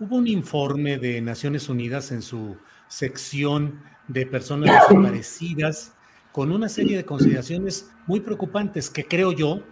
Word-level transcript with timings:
hubo 0.00 0.16
un 0.16 0.26
informe 0.26 0.98
de 0.98 1.20
Naciones 1.20 1.68
Unidas 1.68 2.12
en 2.12 2.22
su 2.22 2.56
sección 2.86 3.80
de 4.06 4.26
personas 4.26 4.70
desaparecidas 4.88 5.94
con 6.32 6.52
una 6.52 6.68
serie 6.68 6.96
de 6.96 7.04
consideraciones 7.04 7.90
muy 8.06 8.20
preocupantes 8.20 8.90
que 8.90 9.06
creo 9.06 9.32
yo, 9.32 9.62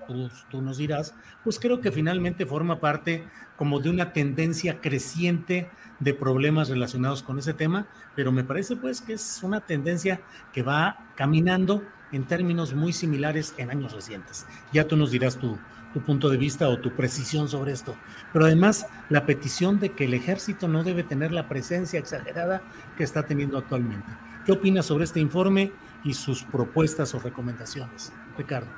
tú, 0.51 0.61
nos 0.61 0.79
dirás, 0.79 1.15
pues 1.45 1.61
creo 1.61 1.81
que 1.81 1.93
finalmente 1.93 2.45
forma 2.45 2.81
parte 2.81 3.25
como 3.57 3.79
de 3.79 3.89
una 3.91 4.13
tendencia 4.13 4.81
creciente 4.81 5.71
de 6.01 6.13
problemas 6.13 6.69
relacionados 6.69 7.23
con 7.23 7.39
ese 7.39 7.55
tema, 7.55 7.87
pero 8.17 8.33
me 8.33 8.45
parece 8.45 8.75
pues 8.77 9.01
que 9.01 9.13
es 9.13 9.41
una 9.43 9.61
tendencia 9.61 10.21
que 10.53 10.63
va 10.63 11.13
caminando 11.15 11.83
en 12.17 12.25
términos 12.25 12.75
muy 12.75 12.93
similares 12.93 13.55
en 13.59 13.71
años 13.71 13.93
recientes. 13.93 14.47
Ya 14.73 14.89
tú 14.89 14.97
nos 14.97 15.11
dirás 15.11 15.37
tu, 15.37 15.59
tu 15.93 16.01
punto 16.01 16.29
de 16.31 16.39
vista 16.39 16.69
o 16.69 16.79
tu 16.79 16.91
precisión 16.91 17.49
sobre 17.49 17.73
esto. 17.73 17.95
Pero 18.33 18.47
además, 18.47 18.87
la 19.09 19.27
petición 19.27 19.79
de 19.79 19.91
que 19.91 20.07
el 20.07 20.15
ejército 20.15 20.67
no 20.67 20.83
debe 20.83 21.03
tener 21.03 21.33
la 21.33 21.49
presencia 21.49 22.01
exagerada 22.01 22.63
que 22.97 23.05
está 23.05 23.25
teniendo 23.25 23.59
actualmente. 23.59 24.07
¿Qué 24.45 24.53
opinas 24.53 24.87
sobre 24.87 25.05
este 25.05 25.21
informe 25.21 25.73
y 26.05 26.15
sus 26.15 26.43
propuestas 26.45 27.15
o 27.15 27.19
recomendaciones, 27.19 28.13
Ricardo? 28.39 28.69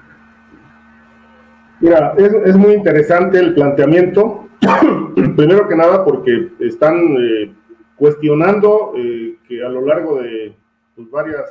Mira, 1.80 2.14
es, 2.18 2.32
es 2.44 2.56
muy 2.56 2.74
interesante 2.74 3.38
el 3.38 3.54
planteamiento. 3.54 4.48
Primero 5.36 5.68
que 5.68 5.76
nada 5.76 6.04
porque 6.04 6.50
están 6.58 7.16
eh, 7.18 7.54
cuestionando 7.94 8.94
eh, 8.96 9.38
que 9.46 9.64
a 9.64 9.68
lo 9.68 9.84
largo 9.86 10.20
de 10.20 10.56
pues, 10.96 11.08
varias, 11.10 11.44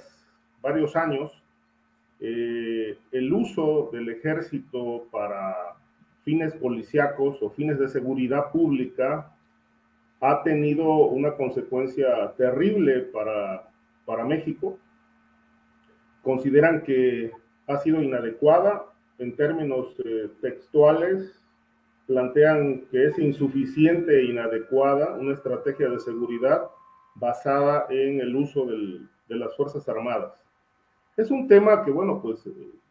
varios 0.62 0.96
años 0.96 1.37
eh, 2.20 2.98
el 3.12 3.34
uso 3.34 3.90
del 3.92 4.10
ejército 4.10 5.06
para 5.12 5.76
fines 6.24 6.54
policíacos 6.56 7.42
o 7.42 7.50
fines 7.50 7.80
de 7.80 7.88
seguridad 7.88 8.52
pública 8.52 9.32
ha 10.20 10.44
tenido 10.44 10.90
una 11.08 11.36
consecuencia 11.36 12.34
terrible 12.38 13.02
para, 13.02 13.70
para 14.06 14.26
México. 14.26 14.78
Consideran 16.24 16.82
que 16.82 17.32
ha 17.68 17.78
sido 17.78 18.02
inadecuada 18.02 18.86
en 19.20 19.36
términos 19.36 19.96
eh, 20.04 20.30
textuales, 20.42 21.40
plantean 22.08 22.82
que 22.90 23.06
es 23.06 23.20
insuficiente 23.20 24.20
e 24.20 24.26
inadecuada 24.26 25.14
una 25.14 25.34
estrategia 25.34 25.90
de 25.90 26.00
seguridad 26.00 26.64
basada 27.16 27.88
en 27.90 28.22
el 28.22 28.36
uso 28.36 28.66
de 28.66 29.36
las 29.36 29.56
Fuerzas 29.56 29.88
Armadas. 29.90 30.47
Es 31.18 31.32
un 31.32 31.48
tema 31.48 31.84
que, 31.84 31.92
bueno, 31.92 32.22
pues 32.22 32.48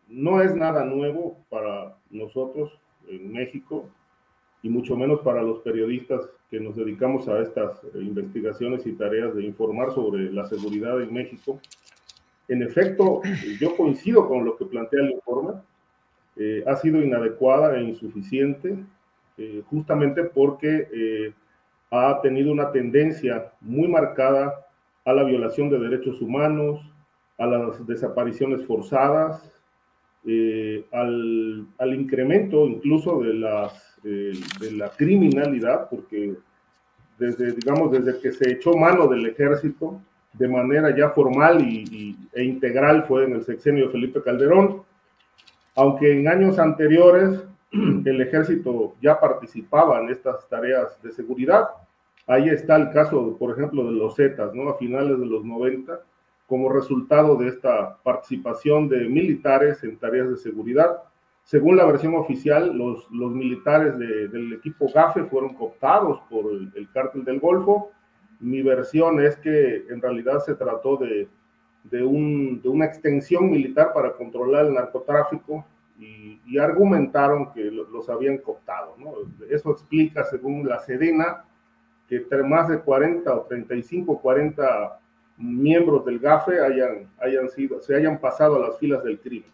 no 0.09 0.43
es 0.43 0.55
nada 0.55 0.85
nuevo 0.85 1.39
para 1.49 1.97
nosotros 2.11 2.77
en 3.09 3.33
México 3.33 3.89
y 4.63 4.69
mucho 4.69 4.97
menos 4.97 5.21
para 5.21 5.43
los 5.43 5.61
periodistas 5.61 6.29
que 6.51 6.59
nos 6.59 6.77
dedicamos 6.77 7.29
a 7.29 7.41
estas 7.41 7.81
investigaciones 7.95 8.87
y 8.87 8.93
tareas 8.93 9.35
de 9.35 9.45
informar 9.45 9.93
sobre 9.93 10.33
la 10.33 10.45
seguridad 10.47 11.01
en 11.01 11.15
México. 11.15 11.61
En 12.49 12.63
efecto, 12.63 13.23
yo 13.61 13.77
coincido 13.77 14.29
con 14.29 14.45
lo 14.45 14.57
que 14.57 14.67
plantea 14.67 15.03
el 15.03 15.13
informe. 15.13 15.55
Eh, 16.37 16.63
ha 16.67 16.77
sido 16.77 17.03
inadecuada 17.03 17.79
e 17.79 17.83
insuficiente, 17.83 18.77
eh, 19.39 19.63
justamente 19.71 20.25
porque 20.25 20.89
eh, 20.93 21.33
ha 21.91 22.21
tenido 22.21 22.53
una 22.53 22.71
tendencia 22.73 23.53
muy 23.61 23.89
marcada 23.89 24.67
a 25.05 25.13
la 25.13 25.25
violación 25.25 25.71
de 25.71 25.79
derechos 25.79 26.21
humanos, 26.21 26.81
a 27.39 27.47
las 27.47 27.87
desapariciones 27.87 28.65
forzadas, 28.67 29.53
eh, 30.27 30.85
al, 30.93 31.67
al, 31.79 31.95
incremento 31.95 32.67
incluso 32.67 33.21
de, 33.21 33.35
las, 33.35 33.99
eh, 34.05 34.33
de 34.59 34.73
la 34.73 34.91
criminalidad, 34.91 35.89
porque 35.89 36.35
desde, 37.19 37.53
digamos, 37.53 37.93
desde 37.93 38.19
que 38.19 38.33
se 38.33 38.53
echó 38.53 38.75
mano 38.75 39.07
del 39.07 39.27
ejército 39.27 40.01
de 40.33 40.49
manera 40.49 40.95
ya 40.95 41.11
formal 41.11 41.63
y, 41.63 41.85
y, 41.91 42.17
e 42.33 42.45
integral 42.45 43.05
fue 43.05 43.25
en 43.25 43.35
el 43.35 43.45
sexenio 43.45 43.87
de 43.87 43.93
Felipe 43.93 44.23
Calderón, 44.23 44.83
aunque 45.77 46.13
en 46.13 46.29
años 46.29 46.59
anteriores 46.59 47.43
el 48.05 48.21
ejército 48.21 48.95
ya 49.01 49.19
participaba 49.19 50.01
en 50.01 50.11
estas 50.11 50.49
tareas 50.49 51.01
de 51.03 51.13
seguridad. 51.13 51.69
Ahí 52.27 52.49
está 52.49 52.77
el 52.77 52.91
caso, 52.91 53.37
por 53.39 53.53
ejemplo, 53.53 53.85
de 53.85 53.93
los 53.93 54.17
Zetas, 54.17 54.53
¿no? 54.55 54.69
A 54.69 54.79
finales 54.79 55.19
de 55.19 55.27
los 55.27 55.45
90, 55.45 56.01
como 56.47 56.69
resultado 56.69 57.37
de 57.37 57.49
esta 57.49 57.97
participación 58.03 58.89
de 58.89 59.09
militares 59.09 59.83
en 59.83 59.99
tareas 59.99 60.31
de 60.31 60.37
seguridad. 60.37 61.03
Según 61.43 61.77
la 61.77 61.85
versión 61.85 62.15
oficial, 62.15 62.77
los, 62.77 63.11
los 63.11 63.33
militares 63.33 63.99
de, 63.99 64.29
del 64.29 64.53
equipo 64.53 64.87
GAFE 64.93 65.25
fueron 65.25 65.55
cooptados 65.55 66.21
por 66.31 66.53
el, 66.53 66.73
el, 66.75 66.91
cártel 66.91 67.25
del 67.25 67.41
Golfo. 67.41 67.91
Mi 68.41 68.63
versión 68.63 69.21
es 69.21 69.37
que 69.37 69.85
en 69.89 70.01
realidad 70.01 70.41
se 70.41 70.55
trató 70.55 70.97
de, 70.97 71.29
de, 71.85 72.05
un, 72.05 72.61
de 72.63 72.69
una 72.69 72.87
extensión 72.87 73.51
militar 73.51 73.93
para 73.93 74.13
controlar 74.13 74.67
el 74.67 74.75
narcotráfico 74.75 75.65
y, 75.99 76.41
y 76.47 76.59
argumentaron 76.59 77.53
que 77.53 77.65
los 77.65 78.09
habían 78.09 78.39
cooptado. 78.39 78.95
¿no? 78.99 79.15
Eso 79.49 79.71
explica, 79.71 80.25
según 80.25 80.69
la 80.69 80.79
Sedena, 80.81 81.45
que 82.09 82.25
más 82.45 82.69
de 82.69 82.79
40 82.81 83.35
o 83.35 83.43
35, 83.43 84.21
40 84.21 85.01
miembros 85.37 86.05
del 86.05 86.19
GAFE 86.19 86.61
hayan, 86.61 87.11
hayan 87.21 87.49
sido, 87.51 87.81
se 87.81 87.95
hayan 87.95 88.21
pasado 88.21 88.57
a 88.57 88.69
las 88.69 88.79
filas 88.79 89.03
del 89.05 89.19
crimen. 89.21 89.51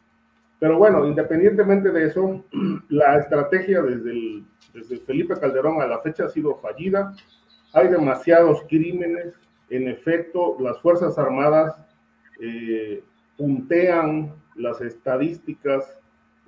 Pero 0.59 0.78
bueno, 0.78 1.04
independientemente 1.06 1.91
de 1.91 2.06
eso, 2.06 2.44
la 2.88 3.19
estrategia 3.19 3.82
desde, 3.82 4.10
el, 4.10 4.44
desde 4.72 4.98
Felipe 4.98 5.34
Calderón 5.38 5.82
a 5.82 5.87
la 5.87 5.98
fecha 5.98 6.26
ha 6.26 6.28
sido 6.28 6.54
fallida. 6.56 7.14
Hay 7.73 7.88
demasiados 7.88 8.62
crímenes. 8.69 9.34
En 9.70 9.88
efecto, 9.88 10.56
las 10.61 10.79
Fuerzas 10.81 11.19
Armadas 11.19 11.75
eh, 12.40 13.02
puntean 13.37 14.35
las 14.55 14.81
estadísticas 14.81 15.99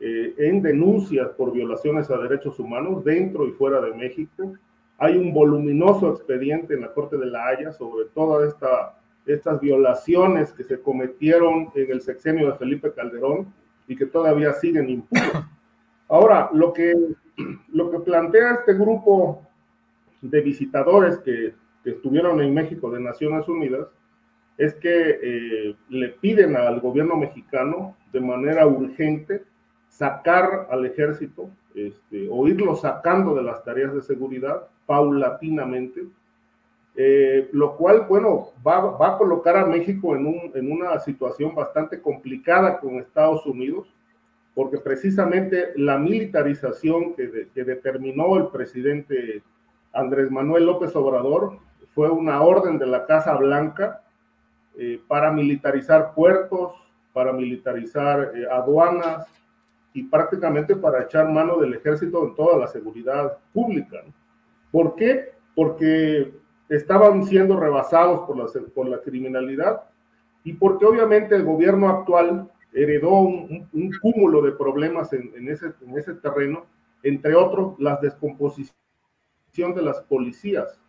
eh, 0.00 0.34
en 0.38 0.62
denuncias 0.62 1.30
por 1.30 1.52
violaciones 1.52 2.10
a 2.10 2.19
derechos 2.19 2.58
humanos 2.60 3.04
dentro 3.04 3.46
y 3.48 3.52
fuera 3.52 3.80
de 3.80 3.94
México. 3.94 4.52
Hay 4.98 5.16
un 5.16 5.32
voluminoso 5.32 6.10
expediente 6.10 6.75
en 6.75 6.82
la 6.82 6.92
Corte 6.92 7.16
de 7.16 7.26
la 7.26 7.48
Haya 7.48 7.72
sobre 7.72 8.06
toda 8.14 8.46
esta 8.46 8.94
estas 9.26 9.61
violaciones 9.61 10.53
que 10.53 10.65
se 10.65 10.81
cometieron 10.81 11.71
en 11.75 11.91
el 11.91 12.00
sexenio 12.00 12.50
de 12.50 12.59
Felipe 12.59 12.93
Calderón 12.93 13.53
y 13.88 13.97
que 13.97 14.06
todavía 14.06 14.53
siguen 14.55 14.88
impunes. 14.88 15.32
Ahora, 16.09 16.50
lo 16.53 16.73
que, 16.73 16.94
lo 17.73 17.91
que 17.91 18.00
plantea 18.00 18.55
este 18.55 18.75
grupo 18.75 19.43
de 20.21 20.41
visitadores 20.41 21.19
que, 21.19 21.55
que 21.82 21.91
estuvieron 21.91 22.41
en 22.41 22.55
México 22.55 22.91
de 22.91 23.00
Naciones 23.00 23.49
Unidas 23.49 23.88
es 24.56 24.75
que 24.75 25.19
eh, 25.23 25.76
le 25.88 26.09
piden 26.11 26.56
al 26.56 26.81
gobierno 26.81 27.17
mexicano 27.17 27.97
de 28.12 28.21
manera 28.21 28.67
urgente 28.67 29.44
sacar 29.88 30.69
al 30.71 30.87
ejército 30.87 31.50
este, 31.75 32.29
o 32.31 32.47
irlos 32.47 32.82
sacando 32.82 33.35
de 33.35 33.43
las 33.43 33.65
tareas 33.65 33.93
de 33.94 34.03
seguridad 34.03 34.69
paulatinamente, 34.87 36.05
eh, 36.96 37.49
lo 37.52 37.76
cual, 37.76 38.06
bueno, 38.08 38.50
va, 38.67 38.81
va, 38.96 39.14
a 39.14 39.19
colocar 39.19 39.56
a 39.56 39.67
México 39.67 40.14
en, 40.14 40.26
un, 40.26 40.52
en 40.55 40.70
una 40.70 40.99
situación 41.00 41.55
bastante 41.55 42.00
complicada 42.00 42.79
con 42.79 42.99
Estados 42.99 43.44
Unidos, 43.46 43.93
porque 44.55 44.79
precisamente 44.79 45.73
la 45.76 45.99
militarización 45.99 47.14
que, 47.14 47.49
que 47.52 47.64
determinó 47.64 48.37
el 48.37 48.49
presidente 48.49 49.43
Andrés 49.93 50.31
Manuel 50.31 50.67
López 50.67 50.94
Obrador 50.94 51.58
fue 51.94 52.11
una 52.11 52.43
orden 52.43 52.79
de 52.79 52.87
la 52.87 53.06
Casa 53.06 53.35
Blanca 53.37 54.02
eh, 54.76 55.00
para 55.06 55.32
militarizar 55.32 56.14
puertos, 56.14 56.73
para 57.12 57.32
militarizar 57.32 58.32
eh, 58.35 58.44
aduanas 58.50 59.26
y 59.93 60.02
prácticamente 60.02 60.75
para 60.75 61.05
echar 61.05 61.29
mano 61.29 61.58
del 61.58 61.75
ejército 61.75 62.26
en 62.26 62.35
toda 62.35 62.58
la 62.58 62.67
seguridad 62.67 63.38
pública. 63.52 64.02
¿Por 64.73 64.97
qué? 64.97 65.32
Porque 65.55 66.35
estaban 66.69 67.25
siendo 67.25 67.58
rebasados 67.58 68.20
por 68.26 68.37
la, 68.37 68.46
por 68.75 68.88
la 68.88 69.00
criminalidad 69.00 69.82
y 70.44 70.55
porque 70.55 70.84
obviamente 70.84 71.34
el 71.34 71.44
gobierno 71.44 71.88
actual 71.88 72.50
heredó 72.72 73.20
un, 73.20 73.69
cúmulo 74.00 74.43
de 74.43 74.52
problemas 74.52 75.12
en, 75.12 75.49
ese, 75.49 75.72
en 75.81 75.96
ese 75.96 76.14
terreno, 76.14 76.66
entre 77.02 77.34
otros 77.34 77.78
las 77.78 78.00
descomposición 78.00 78.75
de 79.75 79.82
las 79.82 80.00
policías, 80.02 80.81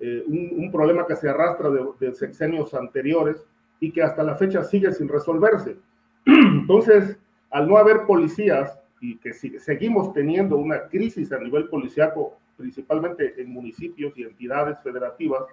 eh, 0.00 0.24
un, 0.26 0.70
problema 0.72 1.06
que 1.06 1.16
se 1.16 1.28
arrastra 1.28 1.70
de, 1.70 2.14
sexenios 2.14 2.72
anteriores 2.72 3.44
y 3.80 3.90
que 3.90 4.02
hasta 4.02 4.22
la 4.22 4.36
fecha 4.36 4.64
sigue 4.64 4.92
sin 4.92 5.08
resolverse. 5.08 5.76
Entonces, 6.24 7.18
al 7.50 7.68
no 7.68 7.76
haber 7.76 8.06
policías 8.06 8.78
y 9.00 9.18
que 9.18 9.32
seguimos 9.32 10.12
teniendo 10.12 10.56
una 10.56 10.88
crisis 10.88 11.32
a 11.32 11.38
nivel 11.38 11.68
policiaco, 11.68 12.38
principalmente 12.58 13.40
en 13.40 13.50
municipios 13.50 14.12
y 14.16 14.24
entidades 14.24 14.78
federativas, 14.82 15.44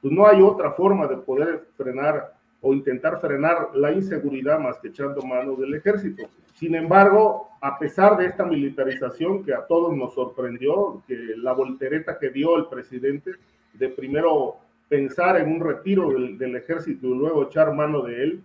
pues 0.00 0.12
no 0.12 0.26
hay 0.26 0.40
otra 0.40 0.72
forma 0.72 1.08
de 1.08 1.16
poder 1.16 1.66
frenar 1.76 2.34
o 2.60 2.74
intentar 2.74 3.20
frenar 3.20 3.70
la 3.74 3.90
inseguridad 3.90 4.60
más 4.60 4.78
que 4.78 4.88
echando 4.88 5.22
mano 5.22 5.56
del 5.56 5.74
ejército. 5.74 6.24
Sin 6.54 6.74
embargo, 6.74 7.48
a 7.62 7.78
pesar 7.78 8.18
de 8.18 8.26
esta 8.26 8.44
militarización 8.44 9.42
que 9.42 9.54
a 9.54 9.66
todos 9.66 9.96
nos 9.96 10.14
sorprendió, 10.14 11.02
que 11.08 11.16
la 11.36 11.52
voltereta 11.52 12.18
que 12.18 12.30
dio 12.30 12.56
el 12.56 12.66
presidente 12.66 13.32
de 13.72 13.88
primero 13.88 14.56
pensar 14.88 15.40
en 15.40 15.52
un 15.52 15.60
retiro 15.60 16.10
del, 16.10 16.56
ejército 16.56 17.06
y 17.06 17.14
luego 17.14 17.44
echar 17.44 17.72
mano 17.72 18.02
de 18.02 18.22
él, 18.22 18.42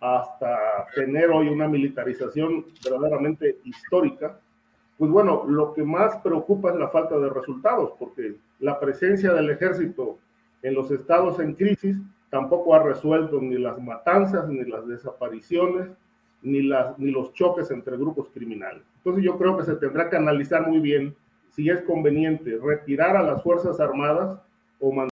hasta 0.00 0.86
tener 0.94 1.30
hoy 1.30 1.48
una 1.48 1.66
militarización 1.66 2.66
verdaderamente 2.84 3.56
histórica, 3.64 4.38
pues 4.98 5.10
bueno, 5.12 5.44
lo 5.46 5.72
que 5.74 5.84
más 5.84 6.16
preocupa 6.18 6.70
es 6.70 6.76
la 6.76 6.88
falta 6.88 7.16
de 7.16 7.30
resultados, 7.30 7.92
porque 8.00 8.36
la 8.58 8.80
presencia 8.80 9.32
del 9.32 9.48
ejército 9.50 10.18
en 10.62 10.74
los 10.74 10.90
estados 10.90 11.38
en 11.38 11.54
crisis 11.54 11.96
tampoco 12.30 12.74
ha 12.74 12.82
resuelto 12.82 13.40
ni 13.40 13.58
las 13.58 13.80
matanzas, 13.80 14.48
ni 14.48 14.64
las 14.64 14.86
desapariciones, 14.88 15.88
ni, 16.42 16.62
los 16.62 17.32
choques 17.32 17.70
entre 17.70 17.96
grupos 17.96 18.28
criminales. 18.34 18.82
Entonces 18.96 19.24
yo 19.24 19.38
creo 19.38 19.56
que 19.56 19.64
se 19.64 19.76
tendrá 19.76 20.10
que 20.10 20.16
analizar 20.16 20.68
muy 20.68 20.80
bien 20.80 21.14
si 21.50 21.70
es 21.70 21.80
conveniente 21.82 22.58
retirar 22.60 23.16
a 23.16 23.22
las 23.22 23.42
Fuerzas 23.42 23.78
Armadas 23.78 24.40
o 24.80 24.90
mantener. 24.90 25.10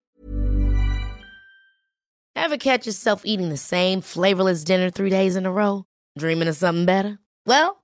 Ever 2.35 2.59
catch 2.59 2.87
yourself 2.87 3.23
eating 3.25 3.49
the 3.51 3.57
same 3.57 4.01
flavorless 4.01 4.65
dinner 4.65 4.91
three 4.91 5.11
days 5.11 5.37
in 5.37 5.47
a 5.47 5.53
row? 5.53 5.85
Dreaming 6.19 6.49
of 6.49 6.57
something 6.57 6.85
better? 6.85 7.19
Well, 7.47 7.84